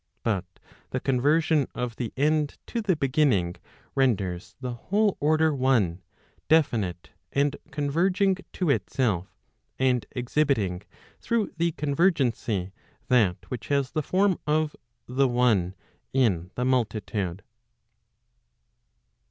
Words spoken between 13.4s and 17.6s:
which has the form of the one in the multitude.